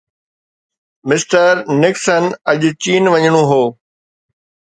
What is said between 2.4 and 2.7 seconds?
اڄ